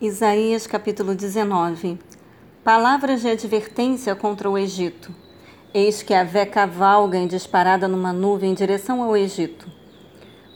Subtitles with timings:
[0.00, 1.98] Isaías capítulo 19
[2.62, 5.12] Palavras de advertência contra o Egito.
[5.74, 9.66] Eis que a vé cavalga em disparada numa nuvem em direção ao Egito.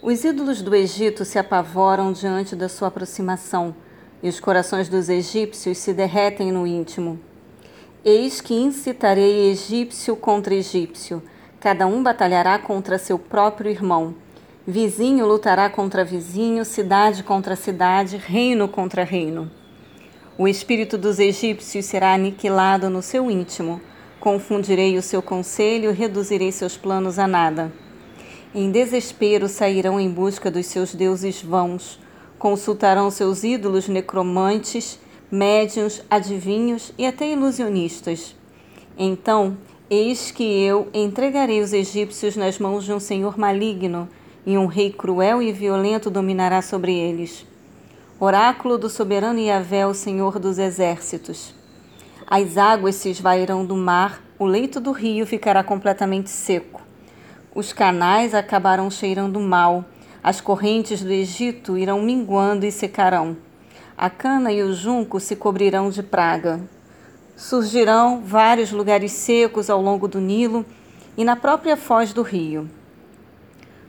[0.00, 3.74] Os ídolos do Egito se apavoram diante da sua aproximação,
[4.22, 7.18] e os corações dos egípcios se derretem no íntimo.
[8.04, 11.20] Eis que incitarei egípcio contra egípcio,
[11.58, 14.14] cada um batalhará contra seu próprio irmão
[14.64, 19.50] Vizinho lutará contra vizinho, cidade contra cidade, reino contra reino.
[20.38, 23.80] O espírito dos egípcios será aniquilado no seu íntimo.
[24.20, 27.72] Confundirei o seu conselho reduzirei seus planos a nada.
[28.54, 31.98] Em desespero sairão em busca dos seus deuses vãos,
[32.38, 34.96] consultarão seus ídolos necromantes,
[35.28, 38.36] médiuns, adivinhos e até ilusionistas.
[38.96, 39.56] Então,
[39.90, 44.08] eis que eu entregarei os egípcios nas mãos de um senhor maligno
[44.44, 47.46] e um rei cruel e violento dominará sobre eles.
[48.18, 51.54] Oráculo do soberano Yahvé, o Senhor dos exércitos.
[52.26, 56.80] As águas se esvairão do mar, o leito do rio ficará completamente seco.
[57.54, 59.84] Os canais acabarão cheirando mal,
[60.22, 63.36] as correntes do Egito irão minguando e secarão.
[63.96, 66.60] A cana e o junco se cobrirão de praga.
[67.36, 70.64] Surgirão vários lugares secos ao longo do Nilo
[71.16, 72.68] e na própria foz do rio.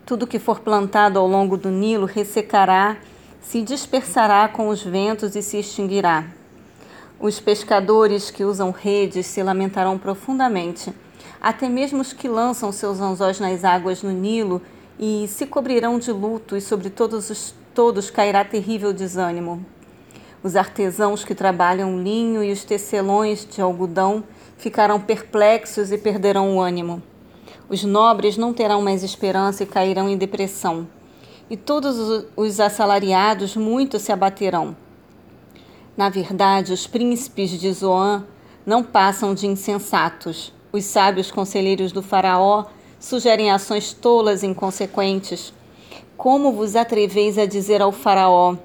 [0.05, 2.97] Tudo que for plantado ao longo do Nilo ressecará,
[3.41, 6.25] se dispersará com os ventos e se extinguirá.
[7.17, 10.93] Os pescadores que usam redes se lamentarão profundamente,
[11.41, 14.61] até mesmo os que lançam seus anzóis nas águas no Nilo
[14.99, 19.65] e se cobrirão de luto, e sobre todos, os, todos cairá terrível desânimo.
[20.43, 24.21] Os artesãos que trabalham linho e os tecelões de algodão
[24.57, 27.01] ficarão perplexos e perderão o ânimo.
[27.69, 30.87] Os nobres não terão mais esperança e cairão em depressão.
[31.49, 34.75] E todos os assalariados muito se abaterão.
[35.95, 38.25] Na verdade, os príncipes de Zoan
[38.65, 40.53] não passam de insensatos.
[40.71, 42.65] Os sábios conselheiros do Faraó
[42.99, 45.53] sugerem ações tolas e inconsequentes.
[46.17, 48.55] Como vos atreveis a dizer ao Faraó: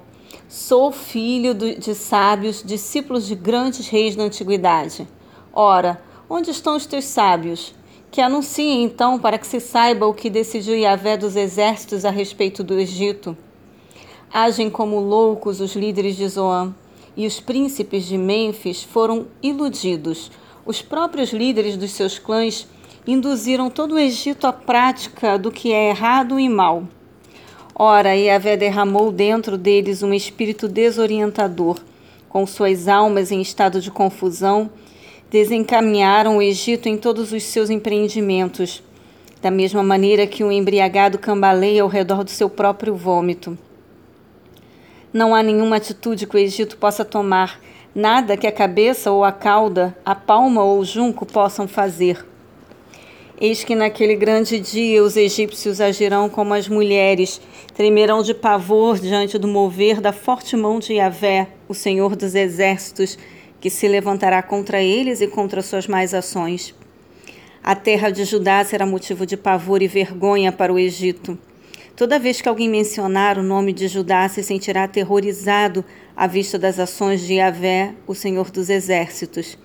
[0.47, 5.07] Sou filho de sábios, discípulos de grandes reis da antiguidade?
[5.53, 7.75] Ora, onde estão os teus sábios?
[8.11, 12.63] Que anuncie então para que se saiba o que decidiu Yahvé dos exércitos a respeito
[12.63, 13.37] do Egito.
[14.31, 16.73] Agem como loucos os líderes de Zoan,
[17.15, 20.31] e os príncipes de Mênfis foram iludidos.
[20.65, 22.67] Os próprios líderes dos seus clãs
[23.05, 26.83] induziram todo o Egito à prática do que é errado e mal.
[27.75, 31.79] Ora, Yahvé derramou dentro deles um espírito desorientador,
[32.27, 34.69] com suas almas em estado de confusão
[35.29, 38.83] desencaminharam o Egito em todos os seus empreendimentos,
[39.41, 43.57] da mesma maneira que um embriagado cambaleia ao redor do seu próprio vômito.
[45.13, 47.59] Não há nenhuma atitude que o Egito possa tomar,
[47.95, 52.25] nada que a cabeça ou a cauda, a palma ou o junco possam fazer.
[53.41, 57.39] Eis que naquele grande dia os egípcios agirão como as mulheres,
[57.73, 63.17] tremerão de pavor diante do mover da forte mão de Yahvé, o Senhor dos exércitos,
[63.59, 66.73] que se levantará contra eles e contra suas mais ações.
[67.63, 71.37] A terra de Judá será motivo de pavor e vergonha para o Egito.
[71.95, 75.83] Toda vez que alguém mencionar o nome de Judá, se sentirá aterrorizado
[76.15, 79.57] à vista das ações de Yahvé, o Senhor dos Exércitos,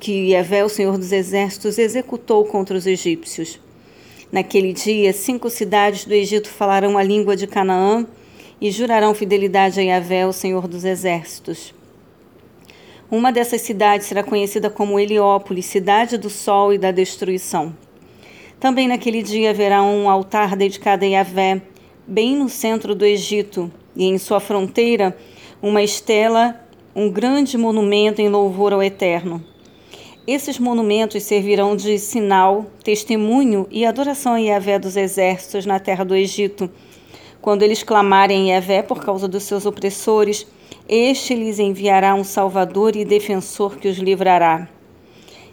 [0.00, 3.58] que Yahvé, o Senhor dos Exércitos, executou contra os egípcios.
[4.30, 8.06] Naquele dia, cinco cidades do Egito falarão a língua de Canaã
[8.60, 11.74] e jurarão fidelidade a Yahvé, o Senhor dos Exércitos.
[13.10, 17.74] Uma dessas cidades será conhecida como Heliópolis, cidade do sol e da destruição.
[18.60, 21.60] Também naquele dia haverá um altar dedicado a Yahvé,
[22.06, 25.16] bem no centro do Egito, e em sua fronteira
[25.60, 29.44] uma estela, um grande monumento em louvor ao Eterno.
[30.24, 36.14] Esses monumentos servirão de sinal, testemunho e adoração a Yahvé dos exércitos na terra do
[36.14, 36.70] Egito.
[37.42, 40.46] Quando eles clamarem Yahvé por causa dos seus opressores,
[40.92, 44.68] este lhes enviará um Salvador e defensor que os livrará.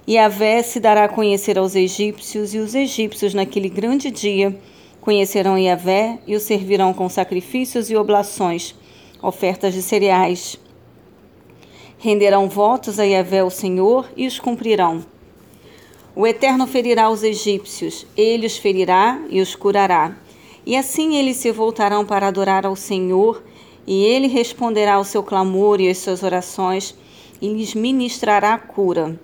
[0.07, 4.59] E a Vé se dará a conhecer aos egípcios, e os egípcios, naquele grande dia,
[4.99, 8.73] conhecerão Yahvé e o servirão com sacrifícios e oblações,
[9.21, 10.59] ofertas de cereais.
[11.99, 15.05] Renderão votos a Yahvé, o Senhor, e os cumprirão.
[16.15, 20.17] O Eterno ferirá os egípcios, ele os ferirá e os curará.
[20.65, 23.43] E assim eles se voltarão para adorar ao Senhor
[23.87, 26.93] e ele responderá ao seu clamor e às suas orações
[27.41, 29.17] e lhes ministrará a cura.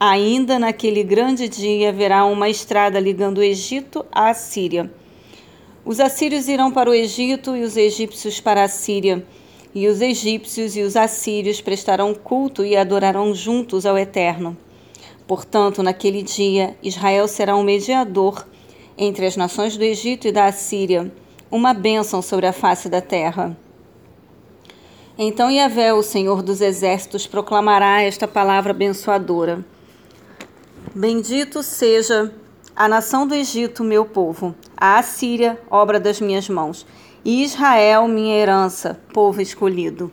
[0.00, 4.90] Ainda naquele grande dia haverá uma estrada ligando o Egito à Síria.
[5.84, 9.24] Os assírios irão para o Egito e os egípcios para a Síria.
[9.74, 14.56] e os egípcios e os assírios prestarão culto e adorarão juntos ao Eterno.
[15.26, 18.46] Portanto, naquele dia, Israel será um mediador
[18.96, 21.12] entre as nações do Egito e da Assíria,
[21.50, 23.56] uma bênção sobre a face da terra.
[25.16, 29.64] Então Yahvé, o Senhor dos Exércitos, proclamará esta palavra abençoadora.
[30.92, 32.32] Bendito seja
[32.74, 36.84] a nação do Egito, meu povo, a Assíria, obra das minhas mãos,
[37.24, 40.10] e Israel, minha herança, povo escolhido.